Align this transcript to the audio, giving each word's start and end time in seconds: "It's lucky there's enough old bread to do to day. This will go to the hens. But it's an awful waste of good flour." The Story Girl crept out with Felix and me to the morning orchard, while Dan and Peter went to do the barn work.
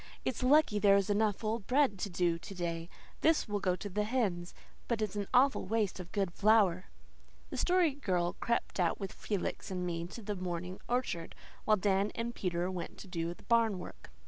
"It's 0.25 0.41
lucky 0.41 0.79
there's 0.79 1.11
enough 1.11 1.43
old 1.43 1.67
bread 1.67 1.99
to 1.99 2.09
do 2.09 2.39
to 2.39 2.55
day. 2.55 2.89
This 3.19 3.47
will 3.47 3.59
go 3.59 3.75
to 3.75 3.87
the 3.87 4.03
hens. 4.03 4.55
But 4.87 4.99
it's 4.99 5.15
an 5.15 5.27
awful 5.31 5.67
waste 5.67 5.99
of 5.99 6.11
good 6.11 6.33
flour." 6.33 6.85
The 7.51 7.57
Story 7.57 7.93
Girl 7.93 8.33
crept 8.39 8.79
out 8.79 8.99
with 8.99 9.13
Felix 9.13 9.69
and 9.69 9.85
me 9.85 10.07
to 10.07 10.23
the 10.23 10.35
morning 10.35 10.79
orchard, 10.89 11.35
while 11.65 11.77
Dan 11.77 12.11
and 12.15 12.33
Peter 12.33 12.71
went 12.71 12.97
to 12.97 13.07
do 13.07 13.35
the 13.35 13.43
barn 13.43 13.77
work. 13.77 14.09